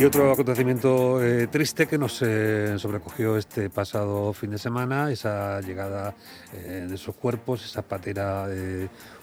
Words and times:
Y 0.00 0.04
otro 0.06 0.32
acontecimiento 0.32 1.22
eh, 1.22 1.46
triste 1.48 1.86
que 1.86 1.98
nos 1.98 2.22
eh, 2.22 2.78
sobrecogió 2.78 3.36
este 3.36 3.68
pasado 3.68 4.32
fin 4.32 4.50
de 4.50 4.56
semana, 4.56 5.12
esa 5.12 5.60
llegada 5.60 6.14
eh, 6.54 6.86
de 6.88 6.94
esos 6.94 7.14
cuerpos, 7.16 7.62
esa 7.66 7.82
patera 7.82 8.48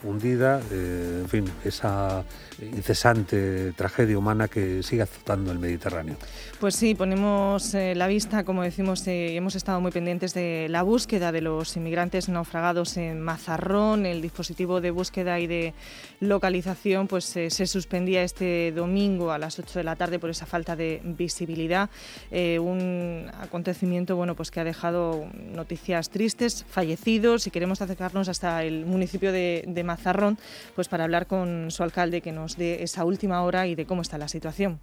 hundida, 0.03 0.61
en 0.69 1.27
fin, 1.27 1.45
esa 1.65 2.23
incesante 2.61 3.73
tragedia 3.75 4.19
humana 4.19 4.47
que 4.47 4.83
sigue 4.83 5.01
azotando 5.01 5.51
el 5.51 5.57
Mediterráneo. 5.57 6.15
Pues 6.59 6.75
sí, 6.75 6.93
ponemos 6.93 7.73
la 7.73 8.05
vista, 8.05 8.43
como 8.43 8.61
decimos, 8.61 9.01
hemos 9.07 9.55
estado 9.55 9.81
muy 9.81 9.91
pendientes 9.91 10.35
de 10.35 10.67
la 10.69 10.83
búsqueda 10.83 11.31
de 11.31 11.41
los 11.41 11.75
inmigrantes 11.75 12.29
naufragados 12.29 12.97
en 12.97 13.19
Mazarrón, 13.21 14.05
el 14.05 14.21
dispositivo 14.21 14.79
de 14.79 14.91
búsqueda 14.91 15.39
y 15.39 15.47
de 15.47 15.73
localización 16.19 17.07
pues 17.07 17.25
se 17.25 17.65
suspendía 17.65 18.21
este 18.21 18.71
domingo 18.71 19.31
a 19.31 19.39
las 19.39 19.57
8 19.57 19.79
de 19.79 19.83
la 19.83 19.95
tarde 19.95 20.19
por 20.19 20.29
esa 20.29 20.45
falta 20.45 20.66
de 20.75 21.01
visibilidad, 21.03 21.89
eh, 22.31 22.59
un 22.59 23.29
acontecimiento 23.41 24.15
bueno, 24.15 24.35
pues 24.35 24.51
que 24.51 24.59
ha 24.59 24.63
dejado 24.63 25.27
noticias 25.33 26.09
tristes, 26.09 26.65
fallecidos 26.69 27.47
y 27.47 27.51
queremos 27.51 27.81
acercarnos 27.81 28.29
hasta 28.29 28.63
el 28.63 28.85
municipio 28.85 29.31
de, 29.31 29.83
Mazarrón 29.85 30.37
pues 30.75 30.89
para 30.89 31.05
hablar 31.05 31.27
con 31.27 31.71
su 31.71 31.81
alcalde 31.81 32.21
que 32.21 32.31
nos 32.31 32.57
dé 32.57 32.83
esa 32.83 33.05
última 33.05 33.41
hora 33.43 33.67
y 33.67 33.75
de 33.75 33.85
cómo 33.85 34.01
está 34.01 34.17
la 34.17 34.27
situación. 34.27 34.79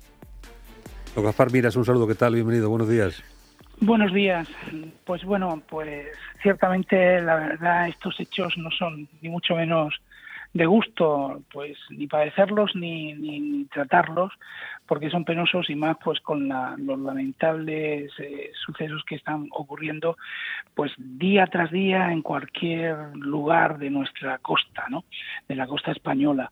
Don 1.14 1.24
Gaspar 1.24 1.52
Miras, 1.52 1.76
un 1.76 1.84
saludo, 1.84 2.06
¿qué 2.06 2.14
tal? 2.14 2.34
Bienvenido, 2.34 2.70
buenos 2.70 2.88
días. 2.88 3.22
Buenos 3.80 4.12
días. 4.12 4.48
Pues 5.04 5.24
bueno, 5.24 5.62
pues 5.68 6.06
ciertamente 6.42 7.20
la 7.20 7.34
verdad 7.34 7.88
estos 7.88 8.18
hechos 8.20 8.56
no 8.56 8.70
son 8.70 9.08
ni 9.20 9.28
mucho 9.28 9.56
menos 9.56 10.00
de 10.54 10.66
gusto, 10.66 11.42
pues 11.52 11.76
ni 11.90 12.06
padecerlos 12.06 12.76
ni, 12.76 13.12
ni, 13.14 13.64
tratarlos, 13.66 14.32
porque 14.86 15.10
son 15.10 15.24
penosos 15.24 15.68
y 15.68 15.74
más 15.74 15.96
pues 16.02 16.20
con 16.20 16.48
los 16.48 16.98
lamentables 17.00 18.12
eh, 18.20 18.52
sucesos 18.64 19.02
que 19.04 19.16
están 19.16 19.48
ocurriendo 19.50 20.16
pues 20.74 20.92
día 20.96 21.48
tras 21.48 21.72
día 21.72 22.12
en 22.12 22.22
cualquier 22.22 23.16
lugar 23.16 23.78
de 23.78 23.90
nuestra 23.90 24.38
costa, 24.38 24.84
¿no? 24.88 25.04
De 25.48 25.56
la 25.56 25.66
costa 25.66 25.90
española. 25.90 26.50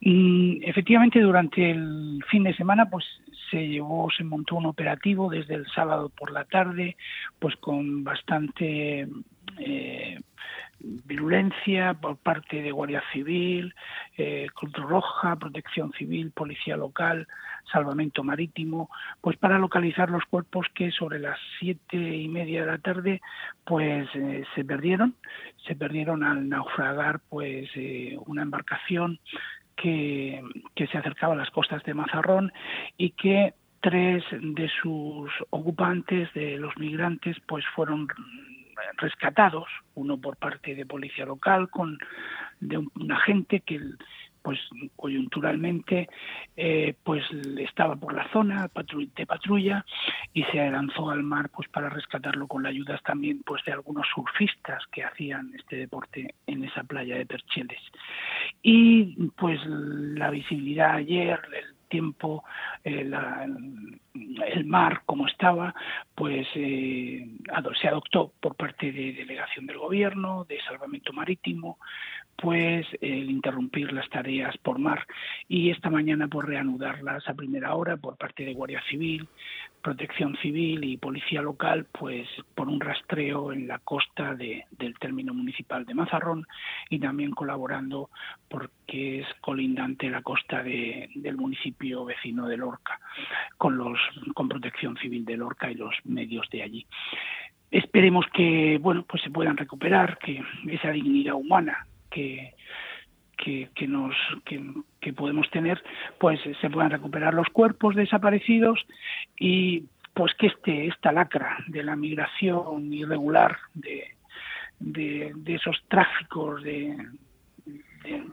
Mm, 0.00 0.58
efectivamente, 0.62 1.20
durante 1.20 1.72
el 1.72 2.22
fin 2.30 2.44
de 2.44 2.54
semana 2.54 2.88
pues 2.88 3.04
se 3.50 3.66
llevó, 3.66 4.08
se 4.16 4.22
montó 4.22 4.54
un 4.54 4.66
operativo 4.66 5.28
desde 5.28 5.54
el 5.54 5.66
sábado 5.66 6.10
por 6.16 6.30
la 6.30 6.44
tarde, 6.44 6.96
pues 7.40 7.56
con 7.56 8.04
bastante 8.04 9.08
eh, 9.58 10.01
virulencia 10.82 11.94
por 11.94 12.16
parte 12.16 12.62
de 12.62 12.72
Guardia 12.72 13.02
Civil, 13.12 13.74
eh, 14.16 14.46
Cruz 14.54 14.72
Roja, 14.74 15.36
Protección 15.36 15.92
Civil, 15.92 16.32
Policía 16.32 16.76
Local, 16.76 17.28
Salvamento 17.70 18.24
Marítimo, 18.24 18.90
pues 19.20 19.36
para 19.36 19.58
localizar 19.58 20.10
los 20.10 20.24
cuerpos 20.24 20.66
que 20.74 20.90
sobre 20.90 21.18
las 21.18 21.38
siete 21.58 21.96
y 21.96 22.28
media 22.28 22.62
de 22.62 22.66
la 22.66 22.78
tarde 22.78 23.20
pues 23.64 24.08
eh, 24.14 24.44
se 24.54 24.64
perdieron, 24.64 25.14
se 25.66 25.76
perdieron 25.76 26.24
al 26.24 26.48
naufragar 26.48 27.20
pues 27.28 27.70
eh, 27.74 28.16
una 28.26 28.42
embarcación 28.42 29.20
que, 29.76 30.42
que 30.74 30.86
se 30.88 30.98
acercaba 30.98 31.34
a 31.34 31.36
las 31.36 31.50
costas 31.50 31.82
de 31.84 31.94
Mazarrón 31.94 32.52
y 32.96 33.10
que 33.10 33.54
tres 33.80 34.24
de 34.30 34.70
sus 34.80 35.30
ocupantes, 35.50 36.32
de 36.34 36.56
los 36.56 36.76
migrantes, 36.78 37.36
pues 37.46 37.64
fueron 37.74 38.06
rescatados, 38.96 39.68
uno 39.94 40.18
por 40.18 40.36
parte 40.36 40.74
de 40.74 40.86
policía 40.86 41.26
local, 41.26 41.70
con 41.70 41.98
de 42.60 42.78
un, 42.78 43.12
agente 43.12 43.60
que 43.60 43.80
pues 44.42 44.58
coyunturalmente 44.96 46.08
eh, 46.56 46.94
pues 47.04 47.24
estaba 47.58 47.96
por 47.96 48.12
la 48.12 48.28
zona 48.32 48.68
de 49.16 49.26
patrulla 49.26 49.84
y 50.34 50.42
se 50.44 50.70
lanzó 50.70 51.10
al 51.10 51.22
mar 51.22 51.48
pues 51.50 51.68
para 51.68 51.88
rescatarlo 51.88 52.48
con 52.48 52.64
la 52.64 52.70
ayuda 52.70 53.00
también 53.04 53.42
pues 53.44 53.64
de 53.64 53.72
algunos 53.72 54.06
surfistas 54.12 54.82
que 54.90 55.04
hacían 55.04 55.52
este 55.54 55.76
deporte 55.76 56.34
en 56.46 56.64
esa 56.64 56.82
playa 56.82 57.16
de 57.16 57.26
Percheles. 57.26 57.80
Y 58.62 59.28
pues 59.36 59.60
la 59.66 60.30
visibilidad 60.30 60.96
ayer 60.96 61.40
el 61.56 61.71
tiempo 61.92 62.42
eh, 62.82 63.10
el 64.14 64.64
mar 64.64 65.02
como 65.04 65.26
estaba, 65.26 65.74
pues 66.14 66.46
eh, 66.54 67.28
se 67.80 67.88
adoptó 67.88 68.32
por 68.40 68.54
parte 68.54 68.90
de 68.92 69.12
delegación 69.12 69.66
del 69.66 69.76
gobierno, 69.76 70.46
de 70.48 70.58
salvamento 70.62 71.12
marítimo, 71.12 71.78
pues 72.36 72.86
el 73.00 73.30
interrumpir 73.30 73.92
las 73.92 74.08
tareas 74.08 74.56
por 74.58 74.78
mar 74.78 75.06
y 75.48 75.70
esta 75.70 75.90
mañana 75.90 76.28
por 76.28 76.48
reanudarlas 76.48 77.28
a 77.28 77.34
primera 77.34 77.74
hora 77.74 77.96
por 77.96 78.16
parte 78.16 78.44
de 78.44 78.54
Guardia 78.54 78.82
Civil, 78.90 79.28
Protección 79.82 80.36
Civil 80.40 80.84
y 80.84 80.96
Policía 80.96 81.42
Local, 81.42 81.86
pues 81.90 82.28
por 82.54 82.68
un 82.68 82.80
rastreo 82.80 83.52
en 83.52 83.66
la 83.66 83.78
costa 83.78 84.34
de, 84.34 84.64
del 84.70 84.98
término 84.98 85.34
municipal 85.34 85.84
de 85.84 85.94
Mazarrón 85.94 86.46
y 86.88 86.98
también 86.98 87.32
colaborando 87.32 88.10
porque 88.48 89.20
es 89.20 89.26
colindante 89.40 90.08
la 90.08 90.22
costa 90.22 90.62
de, 90.62 91.10
del 91.14 91.36
municipio 91.36 92.04
vecino 92.04 92.46
de 92.46 92.56
Lorca 92.56 93.00
con 93.56 93.76
los 93.76 93.98
con 94.34 94.48
Protección 94.48 94.96
Civil 94.96 95.24
de 95.24 95.36
Lorca 95.36 95.70
y 95.70 95.74
los 95.74 95.94
medios 96.04 96.48
de 96.50 96.62
allí. 96.62 96.86
Esperemos 97.70 98.26
que 98.32 98.78
bueno 98.80 99.04
pues 99.08 99.22
se 99.22 99.30
puedan 99.30 99.56
recuperar, 99.56 100.18
que 100.18 100.42
esa 100.68 100.90
dignidad 100.90 101.34
humana 101.34 101.86
que, 102.12 102.54
que, 103.36 103.88
nos 103.88 104.14
que, 105.00 105.12
podemos 105.12 105.50
tener, 105.50 105.82
pues 106.18 106.40
se 106.60 106.70
puedan 106.70 106.90
recuperar 106.90 107.34
los 107.34 107.48
cuerpos 107.48 107.96
desaparecidos 107.96 108.80
y 109.38 109.84
pues 110.14 110.34
que 110.34 110.46
este 110.48 110.86
esta 110.86 111.10
lacra 111.10 111.58
de 111.66 111.82
la 111.82 111.96
migración 111.96 112.92
irregular 112.92 113.56
de, 113.74 114.14
de, 114.78 115.32
esos 115.46 115.82
tráficos 115.88 116.62
de, 116.62 116.96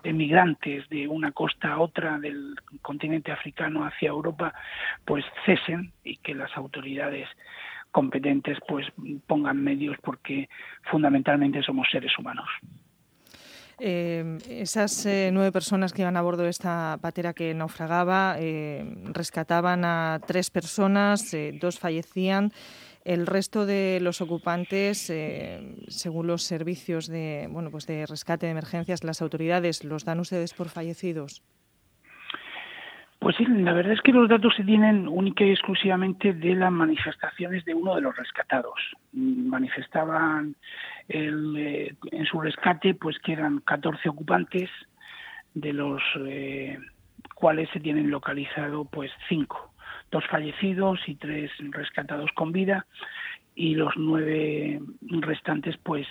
de, 0.04 0.14
migrantes 0.14 0.88
de 0.90 1.08
una 1.08 1.32
costa 1.32 1.74
a 1.74 1.80
otra 1.80 2.20
del 2.20 2.56
continente 2.82 3.32
africano 3.32 3.86
hacia 3.86 4.10
Europa 4.10 4.54
pues 5.06 5.26
cesen 5.46 5.94
y 6.04 6.18
que 6.18 6.36
las 6.36 6.56
autoridades 6.58 7.28
competentes 7.92 8.58
pues 8.68 8.86
pongan 9.26 9.64
medios 9.64 9.98
porque 10.04 10.50
fundamentalmente 10.84 11.64
somos 11.64 11.88
seres 11.90 12.18
humanos. 12.20 12.48
Eh, 13.80 14.38
esas 14.50 15.06
eh, 15.06 15.30
nueve 15.32 15.52
personas 15.52 15.94
que 15.94 16.02
iban 16.02 16.18
a 16.18 16.22
bordo 16.22 16.44
de 16.44 16.50
esta 16.50 16.98
patera 17.02 17.34
que 17.34 17.54
naufragaba 17.54 18.36
eh, 18.38 18.84
rescataban 19.14 19.86
a 19.86 20.20
tres 20.26 20.50
personas, 20.50 21.32
dos 21.60 21.80
fallecían. 21.80 22.52
El 23.06 23.26
resto 23.26 23.66
de 23.66 24.00
los 24.02 24.20
ocupantes, 24.22 25.12
según 25.88 26.28
los 26.28 26.44
servicios 26.44 27.08
de, 27.08 27.48
bueno, 27.50 27.72
pues 27.72 27.88
de 27.88 28.06
rescate 28.06 28.46
de 28.46 28.52
emergencias, 28.52 29.04
las 29.04 29.22
autoridades, 29.22 29.84
¿los 29.86 30.04
dan 30.04 30.20
ustedes 30.20 30.54
por 30.54 30.68
fallecidos? 30.68 31.42
Pues 33.20 33.36
sí, 33.36 33.46
la 33.46 33.74
verdad 33.74 33.92
es 33.92 34.02
que 34.02 34.14
los 34.14 34.30
datos 34.30 34.56
se 34.56 34.64
tienen 34.64 35.06
única 35.10 35.44
y 35.44 35.52
exclusivamente 35.52 36.34
de 36.34 36.56
las 36.56 36.72
manifestaciones 36.72 37.66
de 37.66 37.74
uno 37.74 37.96
de 37.96 38.02
los 38.02 38.16
rescatados. 38.16 38.80
Manifestaban 39.12 40.56
eh, 41.10 41.94
en 42.12 42.26
su 42.26 42.40
rescate 42.40 42.94
pues 42.96 43.20
que 43.20 43.34
eran 43.34 43.60
14 43.60 44.08
ocupantes, 44.08 44.70
de 45.54 45.74
los 45.74 46.02
eh, 46.20 46.80
cuales 47.36 47.70
se 47.74 47.80
tienen 47.80 48.10
localizado 48.10 48.86
pues 48.86 49.12
cinco, 49.28 49.74
dos 50.12 50.26
fallecidos 50.28 51.00
y 51.08 51.16
tres 51.16 51.52
rescatados 51.72 52.32
con 52.36 52.52
vida 52.52 52.86
y 53.56 53.76
los 53.76 53.94
nueve 53.98 54.80
restantes 55.02 55.76
pues 55.78 56.08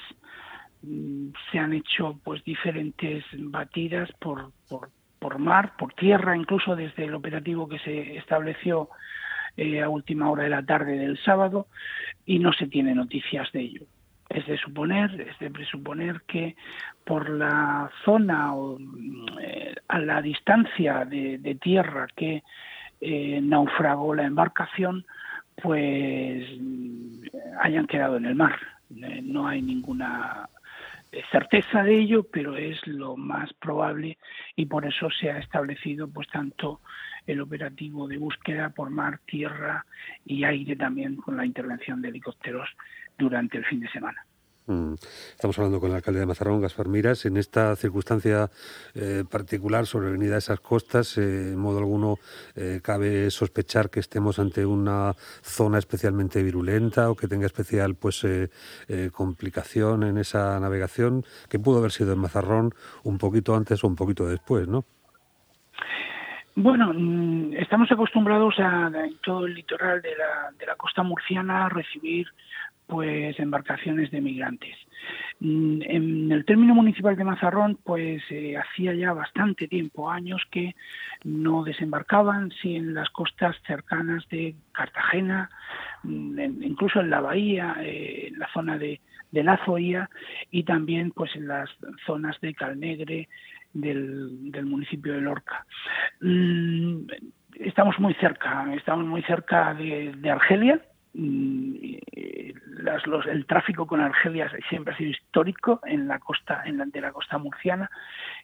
mm, 0.83 1.29
se 1.51 1.59
han 1.59 1.73
hecho 1.73 2.21
pues 2.23 2.45
diferentes 2.45 3.25
batidas 3.33 4.11
por, 4.21 4.53
por, 4.69 4.91
mar, 5.39 5.77
por 5.77 5.93
tierra, 5.95 6.37
incluso 6.37 6.77
desde 6.77 7.05
el 7.05 7.15
operativo 7.15 7.69
que 7.69 7.79
se 7.79 8.17
estableció 8.17 8.89
eh, 9.57 9.83
a 9.83 9.89
última 9.89 10.31
hora 10.31 10.45
de 10.45 10.51
la 10.51 10.63
tarde 10.63 10.99
del 10.99 11.19
sábado, 11.19 11.67
y 12.25 12.39
no 12.39 12.53
se 12.53 12.67
tiene 12.67 12.95
noticias 12.95 13.51
de 13.53 13.61
ello. 13.61 13.83
Es 14.29 14.47
de 14.47 14.59
suponer, 14.59 15.21
es 15.21 15.39
de 15.39 15.51
presuponer 15.51 16.23
que 16.27 16.55
por 17.05 17.31
la 17.31 17.91
zona 18.05 18.55
o 18.55 18.79
eh, 19.41 19.75
a 19.89 19.99
la 19.99 20.21
distancia 20.21 21.05
de, 21.07 21.59
tierra 21.61 22.07
que 22.15 22.43
eh, 23.01 23.41
naufragó 23.43 24.15
la 24.15 24.27
embarcación, 24.27 25.07
pues 25.61 26.45
hayan 27.61 27.87
quedado 27.87 28.19
en 28.19 28.27
el 28.27 28.35
mar. 28.35 28.59
no 28.91 29.49
hay 29.49 29.61
ninguna 29.63 30.49
certeza 31.31 31.83
de 31.83 31.99
ello, 31.99 32.25
pero 32.31 32.57
es 32.57 32.87
lo 32.87 33.17
más 33.17 33.53
probable 33.55 34.19
y 34.57 34.67
por 34.67 34.87
eso 34.87 35.09
se 35.11 35.31
ha 35.31 35.39
establecido 35.39 36.09
pues 36.09 36.29
tanto 36.29 36.81
el 37.27 37.41
operativo 37.41 38.09
de 38.09 38.19
búsqueda 38.19 38.71
por 38.71 38.91
mar, 38.91 39.21
tierra 39.27 39.85
y 40.25 40.45
aire 40.45 40.77
también 40.77 41.17
con 41.17 41.37
la 41.37 41.45
intervención 41.45 42.01
de 42.01 42.09
helicópteros 42.09 42.69
durante 43.17 43.59
el 43.59 43.65
fin 43.65 43.81
de 43.81 43.91
semana. 43.91 44.25
Mm. 44.69 44.95
Estamos 45.31 45.59
hablando 45.59 45.81
con 45.81 45.91
el 45.91 45.97
alcalde 45.97 46.21
de 46.21 46.27
Mazarrón, 46.27 46.61
Gaspar 46.61 46.89
Miras. 46.89 47.25
En 47.25 47.39
esta 47.39 47.75
circunstancia 47.75 48.51
eh, 48.95 49.25
particular 49.29 49.87
sobrevenida 49.87 50.35
a 50.35 50.39
esas 50.39 50.61
costas, 50.61 51.17
eh, 51.17 51.53
en 51.53 51.59
modo 51.59 51.79
alguno 51.79 52.19
eh, 52.55 52.81
cabe 52.83 53.31
sospechar 53.31 53.89
que 53.89 54.01
estemos 54.01 54.39
ante 54.39 54.67
una 54.67 55.15
zona 55.43 55.79
especialmente 55.79 56.43
virulenta 56.43 57.11
o 57.11 57.17
que 57.17 57.29
tenga 57.29 57.47
especial 57.47 57.95
pues 57.95 58.27
complicación 59.13 60.03
en 60.03 60.19
esa 60.19 60.61
navegación, 60.61 61.25
que 61.49 61.59
pudo 61.59 61.79
haber 61.79 61.93
sido 61.93 62.13
en 62.13 62.19
Mazarrón 62.19 62.75
un 63.05 63.17
poquito 63.17 63.57
antes 63.57 63.83
o 63.83 63.87
un 63.87 63.97
poquito 63.97 64.27
después, 64.27 64.69
¿no? 64.69 64.85
Bueno, 66.55 66.93
mm, 66.93 67.55
estamos 67.55 67.91
acostumbrados 67.91 68.59
a, 68.59 68.91
en 68.93 69.17
todo 69.19 69.47
el 69.47 69.55
litoral 69.55 70.03
de 70.03 70.17
la, 70.17 70.51
de 70.59 70.67
la 70.67 70.75
costa 70.75 71.03
murciana 71.03 71.67
a 71.67 71.69
recibir 71.69 72.27
pues 72.89 73.39
embarcaciones 73.39 74.11
de 74.11 74.21
migrantes. 74.23 74.75
Mm, 75.41 75.83
en 75.83 76.33
el 76.33 76.45
término 76.45 76.75
municipal 76.75 77.17
de 77.17 77.23
Mazarrón, 77.23 77.79
pues 77.85 78.23
eh, 78.31 78.57
hacía 78.57 78.95
ya 78.95 79.13
bastante 79.13 79.69
tiempo, 79.69 80.11
años 80.11 80.43
que 80.51 80.75
no 81.23 81.63
desembarcaban, 81.63 82.51
sí 82.63 82.75
en 82.77 82.95
las 82.95 83.11
costas 83.11 83.55
cercanas 83.67 84.27
de 84.31 84.57
Cartagena, 84.73 85.51
mm, 86.03 86.63
incluso 86.63 87.01
en 87.01 87.11
la 87.11 87.21
bahía, 87.21 87.77
eh, 87.81 88.29
en 88.29 88.39
la 88.39 88.49
zona 88.55 88.79
de, 88.79 89.01
de 89.31 89.45
la 89.45 89.63
Zoía 89.67 90.09
y 90.51 90.63
también 90.65 91.11
pues 91.11 91.37
en 91.37 91.47
las 91.47 91.69
zonas 92.07 92.41
de 92.41 92.55
Calnegre 92.55 93.29
del, 93.75 94.51
del 94.51 94.65
municipio 94.65 95.13
de 95.13 95.21
Lorca. 95.21 95.67
Mm, 96.23 97.03
estamos 97.61 97.99
muy 97.99 98.15
cerca, 98.15 98.67
estamos 98.75 99.05
muy 99.05 99.23
cerca 99.23 99.75
de, 99.75 100.15
de 100.17 100.31
Argelia, 100.31 100.81
los, 101.15 103.27
el 103.27 103.47
tráfico 103.47 103.87
con 103.87 104.01
Argelia 104.01 104.51
siempre 104.69 104.95
ha 104.95 104.97
sido 104.97 105.11
histórico 105.11 105.81
en 105.85 106.09
la 106.09 106.19
costa 106.19 106.63
en 106.65 106.79
la, 106.79 106.87
de 106.87 107.01
la 107.01 107.13
costa 107.13 107.39
murciana 107.39 107.91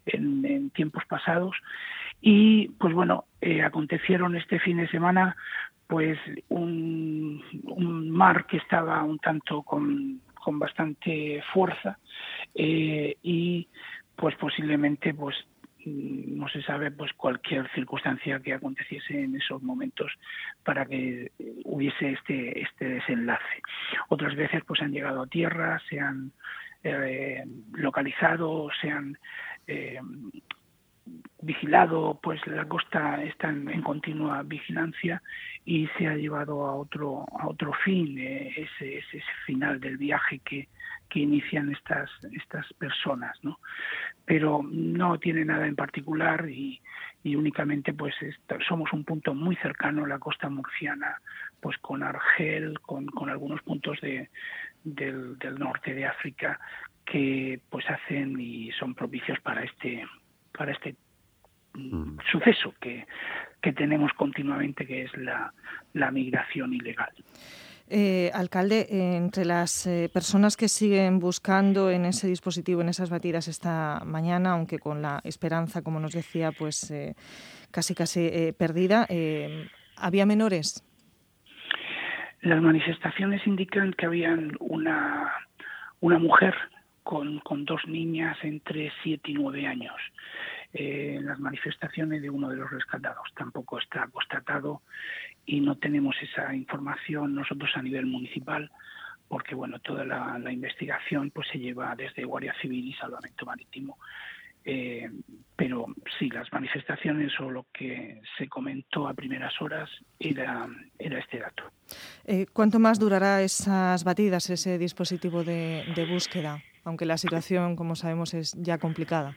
en, 0.06 0.70
tiempos 0.70 1.04
pasados. 1.06 1.56
Y 2.20 2.68
pues 2.78 2.94
bueno 2.94 3.24
eh, 3.40 3.62
acontecieron 3.62 4.36
este 4.36 4.58
fin 4.58 4.78
de 4.78 4.88
semana 4.88 5.36
pues 5.86 6.18
un, 6.48 7.42
mar 8.10 8.46
que 8.46 8.56
estaba 8.56 9.02
un 9.02 9.18
tanto 9.18 9.62
con, 9.62 10.20
con 10.34 10.58
bastante 10.58 11.42
fuerza 11.52 11.98
eh, 12.54 13.16
y 13.22 13.68
pues 14.16 14.34
posiblemente 14.36 15.12
pues 15.12 15.36
no 15.86 16.48
se 16.48 16.62
sabe 16.62 16.90
pues 16.90 17.12
cualquier 17.12 17.68
circunstancia 17.74 18.40
que 18.40 18.54
aconteciese 18.54 19.22
en 19.22 19.36
esos 19.36 19.62
momentos 19.62 20.12
para 20.62 20.86
que 20.86 21.32
hubiese 21.64 22.12
este 22.12 22.62
este 22.62 22.88
desenlace. 22.88 23.62
Otras 24.08 24.34
veces 24.34 24.62
pues 24.66 24.80
han 24.82 24.92
llegado 24.92 25.22
a 25.22 25.26
tierra 25.26 25.80
se 25.88 26.00
han 26.00 26.32
eh, 26.82 27.44
localizado 27.72 28.68
se 28.80 28.90
han 28.90 29.18
eh, 29.66 30.00
vigilado 31.42 32.18
pues 32.22 32.44
la 32.46 32.66
costa 32.66 33.22
está 33.22 33.50
en, 33.50 33.82
continua 33.82 34.42
vigilancia 34.42 35.22
y 35.64 35.86
se 35.98 36.06
ha 36.06 36.16
llevado 36.16 36.66
a 36.66 36.74
otro 36.74 37.26
a 37.38 37.46
otro 37.48 37.72
fin 37.84 38.18
eh, 38.18 38.54
ese, 38.56 38.98
ese 38.98 39.22
final 39.46 39.80
del 39.80 39.98
viaje 39.98 40.38
que 40.38 40.68
que 41.10 41.20
inician 41.20 41.70
estas 41.70 42.10
estas 42.32 42.72
personas 42.74 43.36
no 43.42 43.60
pero 44.24 44.62
no 44.62 45.18
tiene 45.18 45.44
nada 45.44 45.66
en 45.66 45.76
particular 45.76 46.48
y, 46.48 46.80
y 47.22 47.36
únicamente 47.36 47.92
pues 47.92 48.14
somos 48.66 48.90
un 48.94 49.04
punto 49.04 49.34
muy 49.34 49.56
cercano 49.56 50.04
a 50.04 50.08
la 50.08 50.18
costa 50.18 50.48
murciana 50.48 51.20
pues 51.60 51.76
con 51.78 52.02
Argel 52.02 52.80
con, 52.80 53.06
con 53.06 53.28
algunos 53.28 53.60
puntos 53.62 54.00
de, 54.00 54.30
del, 54.82 55.38
del 55.38 55.58
norte 55.58 55.92
de 55.92 56.06
África 56.06 56.58
que 57.04 57.60
pues 57.68 57.84
hacen 57.90 58.40
y 58.40 58.72
son 58.72 58.94
propicios 58.94 59.38
para 59.40 59.62
este 59.62 60.06
para 60.56 60.72
este 60.72 60.96
mm. 61.74 62.18
suceso 62.30 62.74
que, 62.80 63.06
que 63.60 63.72
tenemos 63.72 64.12
continuamente 64.12 64.86
que 64.86 65.02
es 65.02 65.16
la, 65.16 65.52
la 65.92 66.10
migración 66.10 66.72
ilegal. 66.72 67.12
Eh, 67.86 68.30
alcalde, 68.32 68.86
entre 69.16 69.44
las 69.44 69.86
eh, 69.86 70.08
personas 70.12 70.56
que 70.56 70.68
siguen 70.68 71.18
buscando 71.18 71.90
en 71.90 72.06
ese 72.06 72.26
dispositivo, 72.26 72.80
en 72.80 72.88
esas 72.88 73.10
batidas 73.10 73.46
esta 73.46 74.00
mañana, 74.06 74.52
aunque 74.52 74.78
con 74.78 75.02
la 75.02 75.20
esperanza, 75.22 75.82
como 75.82 76.00
nos 76.00 76.12
decía, 76.12 76.50
pues 76.52 76.90
eh, 76.90 77.14
casi 77.70 77.94
casi 77.94 78.52
perdida, 78.56 79.06
¿había 79.96 80.24
menores? 80.24 80.82
Las 82.40 82.62
manifestaciones 82.62 83.46
indican 83.46 83.92
que 83.92 84.06
habían 84.06 84.52
una, 84.60 85.30
una 86.00 86.18
mujer 86.18 86.54
con, 87.04 87.64
dos 87.64 87.82
niñas 87.86 88.36
entre 88.42 88.90
7 89.04 89.30
y 89.30 89.34
9 89.34 89.66
años. 89.66 89.94
en 90.72 91.24
las 91.26 91.38
manifestaciones 91.38 92.20
de 92.20 92.30
uno 92.30 92.48
de 92.48 92.56
los 92.56 92.68
rescatados. 92.68 93.28
Tampoco 93.36 93.78
está 93.78 94.08
constatado 94.08 94.82
y 95.46 95.60
no 95.60 95.76
tenemos 95.76 96.16
esa 96.22 96.54
información 96.54 97.34
nosotros 97.34 97.70
a 97.74 97.82
nivel 97.82 98.06
municipal 98.06 98.70
porque 99.28 99.54
bueno 99.54 99.78
toda 99.78 100.04
la, 100.04 100.52
investigación 100.52 101.30
pues 101.30 101.48
se 101.48 101.58
lleva 101.58 101.94
desde 101.96 102.24
Guardia 102.24 102.54
Civil 102.60 102.88
y 102.88 102.94
Salvamento 102.94 103.46
Marítimo 103.46 103.98
eh, 104.64 105.10
pero 105.56 105.86
sí 106.18 106.30
las 106.30 106.50
manifestaciones 106.52 107.38
o 107.40 107.50
lo 107.50 107.66
que 107.72 108.22
se 108.38 108.48
comentó 108.48 109.06
a 109.06 109.14
primeras 109.14 109.60
horas 109.60 109.90
era 110.18 110.66
era 110.98 111.18
este 111.18 111.38
dato 111.38 111.64
eh, 112.24 112.46
¿Cuánto 112.52 112.78
más 112.78 112.98
durará 112.98 113.42
esas 113.42 114.04
batidas 114.04 114.48
ese 114.50 114.78
dispositivo 114.78 115.44
de 115.44 116.06
búsqueda 116.10 116.62
aunque 116.84 117.06
la 117.06 117.18
situación 117.18 117.76
como 117.76 117.96
sabemos 117.96 118.34
es 118.34 118.52
ya 118.52 118.78
complicada. 118.78 119.34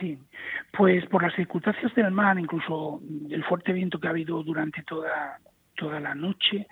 Sí, 0.00 0.18
pues 0.76 1.06
por 1.06 1.22
las 1.22 1.34
circunstancias 1.34 1.94
del 1.94 2.10
mar, 2.10 2.38
incluso 2.38 3.00
el 3.30 3.44
fuerte 3.44 3.72
viento 3.72 3.98
que 3.98 4.08
ha 4.08 4.10
habido 4.10 4.42
durante 4.42 4.82
toda 4.82 5.38
toda 5.76 6.00
la 6.00 6.14
noche, 6.14 6.66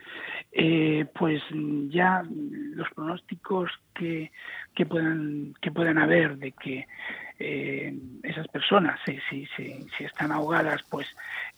eh, 0.51 1.05
pues 1.15 1.43
ya 1.91 2.23
los 2.31 2.89
pronósticos 2.95 3.71
que, 3.95 4.33
que 4.75 4.87
puedan 4.87 5.55
que 5.61 5.71
puedan 5.71 5.99
haber 5.99 6.39
de 6.39 6.53
que 6.53 6.87
eh, 7.39 7.93
esas 8.23 8.47
personas, 8.49 9.01
si, 9.05 9.49
están 9.99 10.31
ahogadas, 10.31 10.83
pues 10.89 11.07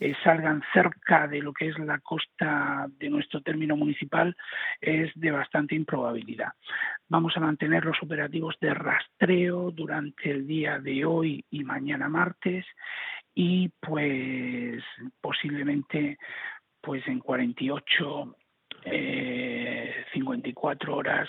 eh, 0.00 0.14
salgan 0.24 0.62
cerca 0.72 1.28
de 1.28 1.42
lo 1.42 1.52
que 1.52 1.68
es 1.68 1.78
la 1.78 1.98
costa 1.98 2.86
de 2.98 3.10
nuestro 3.10 3.42
término 3.42 3.76
municipal, 3.76 4.36
es 4.80 5.12
de 5.14 5.30
bastante 5.30 5.74
improbabilidad. 5.74 6.52
Vamos 7.08 7.36
a 7.36 7.40
mantener 7.40 7.84
los 7.84 8.02
operativos 8.02 8.56
de 8.60 8.72
rastreo 8.72 9.70
durante 9.70 10.30
el 10.30 10.46
día 10.46 10.78
de 10.78 11.04
hoy 11.04 11.44
y 11.50 11.62
mañana 11.64 12.08
martes 12.08 12.64
y 13.34 13.68
pues 13.80 14.82
posiblemente 15.20 16.18
pues 16.80 17.06
en 17.06 17.18
48 17.18 18.36
eh, 18.86 20.04
54 20.12 20.96
horas 20.96 21.28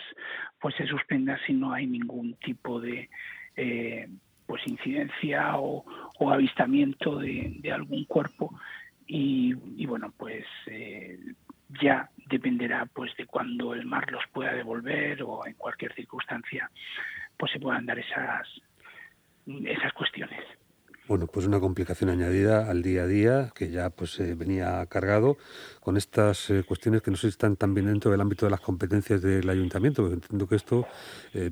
pues 0.59 0.75
se 0.75 0.87
suspenda 0.87 1.37
si 1.45 1.53
no 1.53 1.73
hay 1.73 1.85
ningún 1.85 2.35
tipo 2.35 2.79
de 2.79 3.09
eh, 3.55 4.07
pues 4.47 4.65
incidencia 4.65 5.57
o, 5.57 5.85
avistamiento 6.31 7.19
de, 7.19 7.61
algún 7.71 8.05
cuerpo 8.05 8.57
y, 9.05 9.53
bueno 9.85 10.11
pues 10.17 10.45
eh, 10.65 11.19
ya 11.81 12.09
dependerá 12.27 12.85
pues 12.87 13.15
de 13.17 13.27
cuando 13.27 13.73
el 13.73 13.85
mar 13.85 14.11
los 14.11 14.23
pueda 14.33 14.53
devolver 14.53 15.21
o 15.23 15.45
en 15.45 15.53
cualquier 15.53 15.93
circunstancia 15.93 16.71
pues 17.37 17.51
se 17.51 17.59
puedan 17.59 17.85
dar 17.85 17.99
esas 17.99 18.47
esas 19.45 19.93
cuestiones. 19.93 20.43
Bueno, 21.07 21.25
pues 21.27 21.45
una 21.45 21.61
complicación 21.61 22.09
añadida 22.09 22.69
al 22.69 22.81
día 22.81 23.03
a 23.03 23.07
día 23.07 23.51
que 23.55 23.69
ya 23.69 23.89
pues 23.89 24.19
eh, 24.19 24.35
venía 24.35 24.85
cargado 24.87 25.37
con 25.79 25.95
estas 25.95 26.49
eh, 26.49 26.63
cuestiones 26.67 27.01
que 27.01 27.11
no 27.11 27.15
sé 27.15 27.27
si 27.27 27.29
están 27.29 27.55
también 27.55 27.85
dentro 27.85 28.11
del 28.11 28.19
ámbito 28.19 28.45
de 28.45 28.49
las 28.49 28.59
competencias 28.59 29.21
del 29.21 29.49
ayuntamiento, 29.49 30.01
porque 30.01 30.15
entiendo 30.15 30.47
que 30.47 30.55
esto 30.55 30.85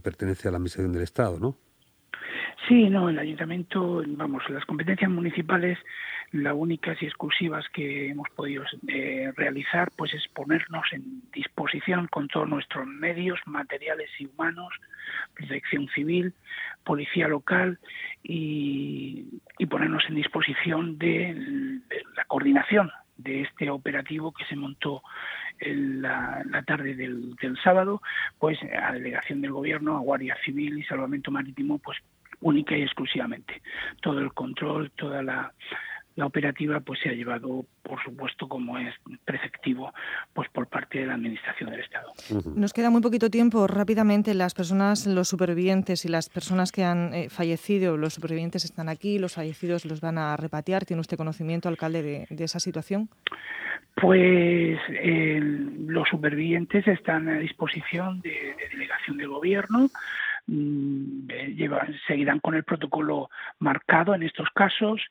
pertenece 0.04 0.50
a 0.50 0.52
la 0.52 0.58
administración 0.58 0.92
del 0.92 1.04
Estado, 1.04 1.40
¿no? 1.40 1.56
Sí, 2.68 2.90
no, 2.90 3.10
el 3.10 3.20
ayuntamiento, 3.20 4.04
vamos, 4.08 4.44
las 4.50 4.66
competencias 4.66 5.12
municipales, 5.12 5.78
las 6.32 6.54
únicas 6.56 7.00
y 7.02 7.06
exclusivas 7.06 7.66
que 7.70 8.10
hemos 8.10 8.28
podido 8.30 8.64
eh, 8.88 9.32
realizar, 9.36 9.92
pues 9.96 10.14
es 10.14 10.28
ponernos 10.30 10.86
en 10.92 11.22
disposición 11.32 12.08
con 12.08 12.28
todos 12.28 12.50
nuestros 12.50 12.88
medios 12.88 13.40
materiales 13.46 14.10
y 14.20 14.26
humanos, 14.26 14.74
protección 15.36 15.88
civil, 15.90 16.34
policía 16.84 17.28
local 17.28 17.78
y, 18.24 19.26
ponernos 19.70 20.04
en 20.10 20.16
disposición 20.16 20.98
de, 20.98 21.82
la 22.16 22.24
coordinación 22.26 22.90
de 23.18 23.42
este 23.42 23.70
operativo 23.70 24.34
que 24.34 24.46
se 24.46 24.56
montó 24.56 25.02
en 25.60 26.02
la, 26.02 26.44
tarde 26.68 26.96
del, 26.96 27.36
del, 27.36 27.58
sábado, 27.64 28.02
pues 28.40 28.58
a 28.64 28.94
delegación 28.94 29.42
del 29.42 29.52
gobierno, 29.52 29.96
a 29.96 30.02
Guardia 30.02 30.36
Civil 30.44 30.80
y 30.80 30.84
Salvamento 30.84 31.32
Marítimo, 31.32 31.80
pues 31.80 31.98
única 32.42 32.78
y 32.78 32.82
exclusivamente. 32.82 33.62
Todo 34.02 34.20
el 34.20 34.34
control, 34.34 34.92
toda 34.92 35.24
la, 35.24 35.54
la 36.16 36.26
operativa 36.26 36.80
pues 36.80 37.00
se 37.00 37.10
ha 37.10 37.14
llevado, 37.14 37.66
por 37.88 38.02
supuesto, 38.04 38.48
como 38.48 38.78
es 38.78 38.94
preceptivo, 39.24 39.94
pues 40.34 40.50
por 40.50 40.68
parte 40.68 41.00
de 41.00 41.06
la 41.06 41.14
Administración 41.14 41.70
del 41.70 41.82
Estado. 41.82 42.12
Nos 42.56 42.74
queda 42.74 42.90
muy 42.90 43.02
poquito 43.02 43.30
tiempo. 43.30 43.68
Rápidamente, 43.68 44.34
las 44.34 44.54
personas, 44.54 45.06
los 45.06 45.28
supervivientes 45.28 46.06
y 46.06 46.10
las 46.10 46.30
personas 46.30 46.72
que 46.72 46.84
han 46.84 47.14
eh, 47.14 47.30
fallecido, 47.30 47.98
los 47.98 48.14
supervivientes 48.14 48.66
están 48.66 48.90
aquí, 48.90 49.20
los 49.20 49.36
fallecidos 49.36 49.86
los 49.86 50.02
van 50.02 50.18
a 50.18 50.36
repatriar. 50.36 50.86
¿Tiene 50.86 51.02
usted 51.02 51.18
conocimiento, 51.18 51.70
alcalde, 51.70 52.28
de, 52.30 52.44
esa 52.44 52.60
situación? 52.60 53.10
Pues 53.96 54.78
los 55.88 56.10
supervivientes 56.10 56.86
están 56.88 57.30
a 57.30 57.40
disposición 57.40 58.22
de, 58.22 58.30
de 58.30 58.70
delegación 58.70 59.18
del 59.18 59.30
gobierno 59.30 59.90
Mm, 60.48 61.28
eh, 61.30 61.70
seguirán 62.06 62.40
con 62.40 62.54
el 62.54 62.64
protocolo 62.64 63.30
marcado 63.58 64.14
en 64.14 64.22
estos 64.22 64.48
casos 64.54 65.02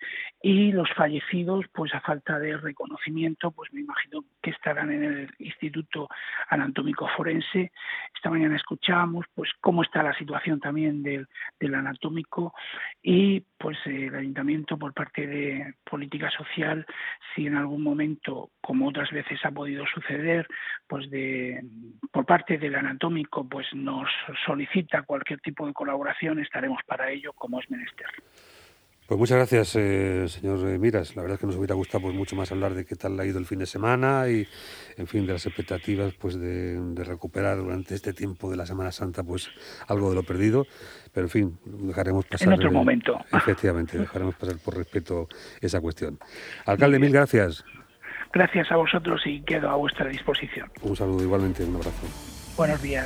y 0.40 0.70
los 0.70 0.88
fallecidos, 0.92 1.64
pues 1.72 1.92
a 1.92 2.00
falta 2.00 2.38
de 2.38 2.56
reconocimiento, 2.56 3.50
pues 3.50 3.72
me 3.72 3.80
imagino 3.80 4.24
que 4.40 4.50
estarán 4.50 4.92
en 4.92 5.02
el 5.02 5.30
Instituto 5.38 6.08
Anatómico 6.50 7.08
Forense. 7.16 7.72
Esta 8.14 8.30
mañana 8.30 8.54
escuchábamos 8.54 9.26
pues 9.34 9.50
cómo 9.60 9.82
está 9.82 10.04
la 10.04 10.16
situación 10.16 10.60
también 10.60 11.02
del, 11.02 11.26
del 11.58 11.74
anatómico 11.74 12.54
y 13.02 13.40
pues 13.58 13.78
el 13.86 14.14
ayuntamiento 14.14 14.78
por 14.78 14.94
parte 14.94 15.26
de 15.26 15.74
política 15.82 16.30
social, 16.30 16.86
si 17.34 17.46
en 17.46 17.56
algún 17.56 17.82
momento, 17.82 18.50
como 18.60 18.86
otras 18.88 19.10
veces 19.10 19.40
ha 19.44 19.50
podido 19.50 19.84
suceder, 19.86 20.46
pues 20.86 21.10
de 21.10 21.64
por 22.12 22.24
parte 22.24 22.56
del 22.58 22.76
anatómico, 22.76 23.48
pues 23.48 23.66
nos 23.74 24.08
solicita 24.46 25.02
cualquier 25.02 25.23
tipo 25.42 25.66
de 25.66 25.72
colaboración, 25.72 26.38
estaremos 26.38 26.80
para 26.86 27.10
ello 27.10 27.32
como 27.32 27.60
es 27.60 27.70
menester. 27.70 28.06
Pues 29.06 29.20
muchas 29.20 29.36
gracias, 29.36 29.76
eh, 29.76 30.26
señor 30.28 30.66
eh, 30.66 30.78
Miras. 30.78 31.14
La 31.14 31.20
verdad 31.20 31.34
es 31.34 31.40
que 31.40 31.46
nos 31.46 31.56
hubiera 31.56 31.74
gustado 31.74 32.04
pues, 32.04 32.14
mucho 32.14 32.36
más 32.36 32.50
hablar 32.52 32.72
de 32.72 32.86
qué 32.86 32.96
tal 32.96 33.20
ha 33.20 33.26
ido 33.26 33.38
el 33.38 33.44
fin 33.44 33.58
de 33.58 33.66
semana 33.66 34.28
y, 34.30 34.48
en 34.96 35.06
fin, 35.06 35.26
de 35.26 35.34
las 35.34 35.44
expectativas 35.44 36.14
pues, 36.14 36.40
de, 36.40 36.80
recuperar 37.04 37.58
durante 37.58 37.94
este 37.94 38.14
tiempo 38.14 38.50
de 38.50 38.56
la 38.56 38.64
Semana 38.64 38.92
Santa 38.92 39.22
pues 39.22 39.50
algo 39.88 40.08
de 40.08 40.14
lo 40.14 40.22
perdido. 40.22 40.66
Pero, 41.12 41.26
en 41.26 41.30
fin, 41.30 41.58
dejaremos 41.64 42.24
pasar. 42.24 42.48
En 42.48 42.54
otro 42.54 42.72
momento. 42.72 43.18
Efectivamente, 43.30 43.98
dejaremos 43.98 44.36
pasar 44.36 44.56
por 44.64 44.78
respeto 44.78 45.28
esa 45.60 45.82
cuestión. 45.82 46.18
Alcalde, 46.64 46.98
mil 46.98 47.12
gracias. 47.12 47.62
Gracias 48.32 48.72
a 48.72 48.76
vosotros 48.76 49.20
y 49.26 49.42
quedo 49.42 49.68
a 49.68 49.76
vuestra 49.76 50.08
disposición. 50.08 50.70
Un 50.80 50.96
saludo 50.96 51.22
igualmente, 51.22 51.62
un 51.62 51.76
abrazo. 51.76 52.06
Buenos 52.56 52.80
días. 52.80 53.02